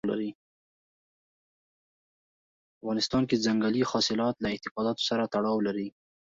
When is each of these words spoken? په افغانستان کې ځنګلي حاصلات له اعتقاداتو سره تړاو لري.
په 0.03 0.07
افغانستان 2.79 3.23
کې 3.29 3.43
ځنګلي 3.45 3.81
حاصلات 3.91 4.35
له 4.43 4.47
اعتقاداتو 4.53 5.01
سره 5.09 5.29
تړاو 5.33 5.65
لري. 5.67 5.87